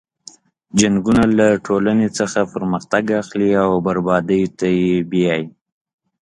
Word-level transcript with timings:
جنګونه 0.79 1.23
له 1.37 1.47
ټولنې 1.65 2.07
څخه 2.17 2.39
پرمختګ 2.53 3.03
اخلي 3.21 3.49
او 3.63 3.71
بربادۍ 3.85 4.43
ته 4.57 4.67
یې 4.79 4.93
بیایي. 5.11 5.45